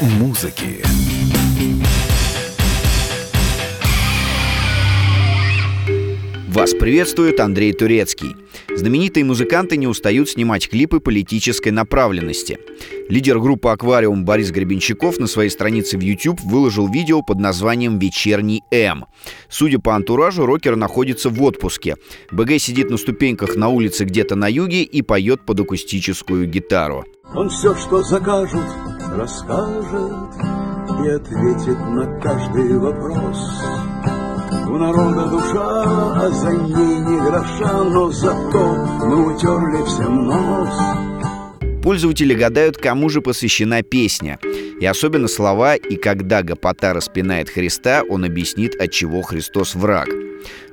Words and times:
музыки. 0.00 0.82
Вас 6.48 6.72
приветствует 6.72 7.40
Андрей 7.40 7.74
Турецкий. 7.74 8.34
Знаменитые 8.74 9.22
музыканты 9.22 9.76
не 9.76 9.86
устают 9.86 10.30
снимать 10.30 10.70
клипы 10.70 10.98
политической 10.98 11.68
направленности. 11.68 12.58
Лидер 13.10 13.38
группы 13.38 13.68
«Аквариум» 13.68 14.24
Борис 14.24 14.50
Гребенщиков 14.50 15.18
на 15.18 15.26
своей 15.26 15.50
странице 15.50 15.98
в 15.98 16.00
YouTube 16.00 16.40
выложил 16.40 16.88
видео 16.88 17.20
под 17.20 17.38
названием 17.38 17.98
«Вечерний 17.98 18.62
М». 18.70 19.04
Судя 19.50 19.78
по 19.78 19.94
антуражу, 19.94 20.46
рокер 20.46 20.74
находится 20.76 21.28
в 21.28 21.42
отпуске. 21.42 21.96
БГ 22.32 22.58
сидит 22.58 22.88
на 22.88 22.96
ступеньках 22.96 23.54
на 23.54 23.68
улице 23.68 24.04
где-то 24.04 24.34
на 24.34 24.48
юге 24.48 24.84
и 24.84 25.02
поет 25.02 25.44
под 25.44 25.60
акустическую 25.60 26.48
гитару. 26.48 27.04
Он 27.34 27.50
все, 27.50 27.74
что 27.74 28.02
закажут, 28.02 28.64
расскажет 29.14 30.30
и 31.04 31.08
ответит 31.10 31.78
на 31.90 32.18
каждый 32.22 32.78
вопрос. 32.78 33.77
У 34.50 34.78
народа 34.78 35.26
душа, 35.26 35.82
а 36.24 36.30
за 36.30 36.52
ней 36.52 36.98
не 37.00 37.20
гроша, 37.20 37.84
но 37.84 38.10
зато 38.10 38.86
мы 39.04 39.34
утерли 39.34 39.84
всем 39.86 40.26
нос. 40.26 40.74
Пользователи 41.82 42.34
гадают, 42.34 42.76
кому 42.76 43.08
же 43.08 43.20
посвящена 43.20 43.82
песня. 43.82 44.38
И 44.80 44.84
особенно 44.84 45.28
слова 45.28 45.74
«И 45.74 45.96
когда 45.96 46.42
гопота 46.42 46.92
распинает 46.92 47.48
Христа, 47.48 48.02
он 48.08 48.24
объяснит, 48.24 48.74
от 48.80 48.90
чего 48.92 49.22
Христос 49.22 49.74
враг». 49.74 50.08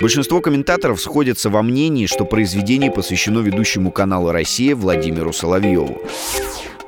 Большинство 0.00 0.40
комментаторов 0.40 1.00
сходятся 1.00 1.50
во 1.50 1.62
мнении, 1.62 2.06
что 2.06 2.24
произведение 2.24 2.90
посвящено 2.90 3.40
ведущему 3.40 3.92
канала 3.92 4.32
«Россия» 4.32 4.74
Владимиру 4.74 5.32
Соловьеву. 5.32 6.00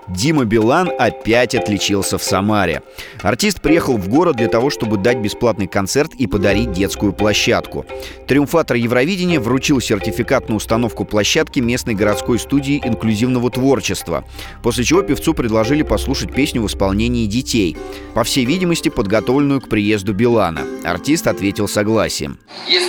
Дима 0.09 0.45
Билан 0.45 0.91
опять 0.99 1.55
отличился 1.55 2.19
в 2.19 2.23
Самаре. 2.23 2.83
Артист 3.23 3.61
приехал 3.61 3.97
в 3.97 4.09
город 4.09 4.37
для 4.37 4.49
того, 4.49 4.71
чтобы 4.71 4.97
дать 4.97 5.19
бесплатный 5.19 5.67
концерт 5.67 6.13
и 6.19 6.27
подарить 6.27 6.73
детскую 6.73 7.13
площадку. 7.13 7.87
Триумфатор 8.27 8.77
Евровидения 8.77 9.41
вручил 9.41 9.81
сертификат 9.81 10.49
на 10.49 10.57
установку 10.57 11.05
площадки 11.05 11.61
местной 11.61 11.95
городской 11.95 12.39
студии 12.39 12.81
инклюзивного 12.85 13.51
творчества, 13.51 14.25
после 14.63 14.85
чего 14.85 15.03
певцу 15.03 15.35
предложили 15.35 15.83
послушать 15.83 16.35
песню 16.35 16.63
в 16.63 16.67
исполнении 16.67 17.27
детей, 17.27 17.77
по 18.15 18.25
всей 18.25 18.45
видимости, 18.45 18.89
подготовленную 18.89 19.61
к 19.61 19.69
приезду 19.69 20.13
Билана. 20.13 20.63
Артист 20.85 21.27
ответил 21.27 21.69
согласием. 21.69 22.39
Есть. 22.69 22.85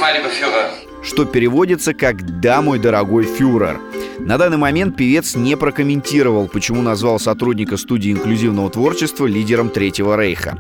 Что 1.03 1.25
переводится 1.25 1.93
как 1.93 2.39
«Да, 2.41 2.61
мой 2.61 2.79
дорогой 2.79 3.25
фюрер». 3.25 3.79
На 4.19 4.37
данный 4.37 4.57
момент 4.57 4.95
певец 4.95 5.35
не 5.35 5.57
прокомментировал, 5.57 6.47
почему 6.47 6.81
назвал 6.81 7.19
сотрудника 7.19 7.77
студии 7.77 8.11
инклюзивного 8.11 8.69
творчества 8.69 9.25
лидером 9.25 9.69
Третьего 9.69 10.15
Рейха. 10.19 10.57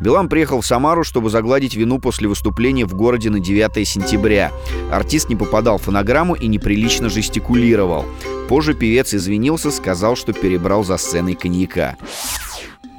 Билан 0.00 0.28
приехал 0.28 0.60
в 0.60 0.66
Самару, 0.66 1.04
чтобы 1.04 1.30
загладить 1.30 1.74
вину 1.74 1.98
после 1.98 2.28
выступления 2.28 2.86
в 2.86 2.94
городе 2.94 3.30
на 3.30 3.40
9 3.40 3.86
сентября. 3.86 4.52
Артист 4.92 5.28
не 5.28 5.36
попадал 5.36 5.78
в 5.78 5.82
фонограмму 5.82 6.34
и 6.34 6.46
неприлично 6.46 7.08
жестикулировал. 7.08 8.04
Позже 8.48 8.74
певец 8.74 9.12
извинился, 9.14 9.70
сказал, 9.70 10.16
что 10.16 10.32
перебрал 10.32 10.84
за 10.84 10.96
сценой 10.96 11.34
коньяка. 11.34 11.96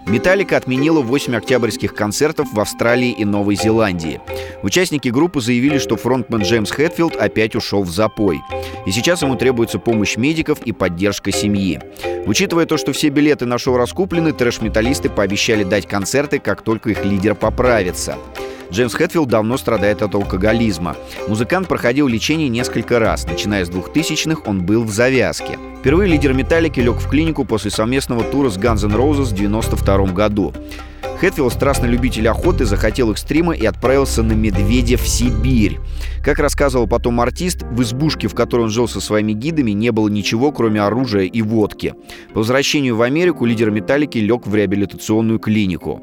Металлика 0.09 0.57
отменила 0.57 1.01
8 1.01 1.35
октябрьских 1.35 1.93
концертов 1.93 2.47
в 2.51 2.59
Австралии 2.59 3.11
и 3.11 3.25
Новой 3.25 3.53
Зеландии. 3.53 4.19
Участники 4.63 5.09
группы 5.09 5.39
заявили, 5.39 5.77
что 5.77 5.97
фронтмен 5.97 6.41
Джеймс 6.41 6.71
Хэтфилд 6.71 7.15
опять 7.15 7.55
ушел 7.55 7.83
в 7.83 7.91
запой. 7.91 8.41
И 8.87 8.91
сейчас 8.91 9.21
ему 9.21 9.35
требуется 9.35 9.77
помощь 9.77 10.17
медиков 10.17 10.63
и 10.65 10.71
поддержка 10.71 11.31
семьи. 11.31 11.79
Учитывая 12.25 12.65
то, 12.65 12.77
что 12.77 12.91
все 12.91 13.09
билеты 13.09 13.45
на 13.45 13.59
шоу 13.59 13.77
раскуплены, 13.77 14.33
трэш-металлисты 14.33 15.09
пообещали 15.09 15.63
дать 15.63 15.87
концерты, 15.87 16.39
как 16.39 16.63
только 16.63 16.89
их 16.89 17.05
лидер 17.05 17.35
поправится. 17.35 18.17
Джеймс 18.71 18.93
Хэтфилд 18.93 19.27
давно 19.27 19.57
страдает 19.57 20.01
от 20.01 20.13
алкоголизма. 20.13 20.95
Музыкант 21.27 21.67
проходил 21.67 22.07
лечение 22.07 22.49
несколько 22.49 22.99
раз. 22.99 23.25
Начиная 23.25 23.65
с 23.65 23.69
2000-х 23.69 24.43
он 24.45 24.63
был 24.63 24.83
в 24.83 24.91
завязке. 24.91 25.57
Впервые 25.79 26.09
лидер 26.09 26.33
«Металлики» 26.33 26.79
лег 26.79 26.97
в 26.97 27.09
клинику 27.09 27.45
после 27.45 27.71
совместного 27.71 28.23
тура 28.23 28.49
с 28.49 28.57
Guns 28.57 28.85
N' 28.85 28.93
Roses 28.93 29.25
в 29.25 29.33
1992 29.33 30.13
году. 30.13 30.53
Хэтфилд, 31.19 31.51
страстный 31.51 31.89
любитель 31.89 32.29
охоты, 32.29 32.63
захотел 32.63 33.11
экстрима 33.11 33.53
и 33.53 33.65
отправился 33.65 34.23
на 34.23 34.31
медведя 34.31 34.97
в 34.97 35.05
Сибирь. 35.05 35.77
Как 36.23 36.39
рассказывал 36.39 36.87
потом 36.87 37.19
артист, 37.19 37.63
в 37.63 37.81
избушке, 37.81 38.29
в 38.29 38.35
которой 38.35 38.61
он 38.63 38.69
жил 38.69 38.87
со 38.87 39.01
своими 39.01 39.33
гидами, 39.33 39.71
не 39.71 39.91
было 39.91 40.07
ничего, 40.07 40.53
кроме 40.53 40.81
оружия 40.81 41.23
и 41.23 41.41
водки. 41.41 41.93
По 42.33 42.39
возвращению 42.39 42.95
в 42.95 43.01
Америку 43.01 43.45
лидер 43.45 43.69
«Металлики» 43.69 44.17
лег 44.17 44.47
в 44.47 44.55
реабилитационную 44.55 45.39
клинику. 45.39 46.01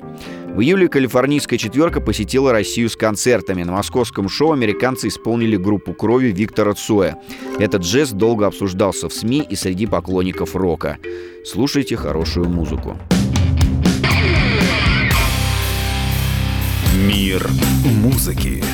В 0.56 0.62
июле 0.62 0.88
калифорнийская 0.88 1.58
четверка 1.58 2.00
посетила 2.00 2.50
Россию 2.50 2.88
с 2.88 2.96
концертами. 2.96 3.62
На 3.62 3.72
московском 3.72 4.30
шоу 4.30 4.52
американцы 4.52 5.08
исполнили 5.08 5.58
группу 5.58 5.92
крови 5.92 6.28
Виктора 6.28 6.72
Цоя. 6.72 7.18
Этот 7.58 7.84
жест 7.84 8.14
долго 8.14 8.46
обсуждался 8.46 9.10
в 9.10 9.12
СМИ 9.12 9.46
и 9.50 9.54
среди 9.54 9.84
поклонников 9.84 10.56
рока. 10.56 10.96
Слушайте 11.44 11.96
хорошую 11.96 12.48
музыку. 12.48 12.96
Мир 17.06 17.46
музыки. 17.84 18.64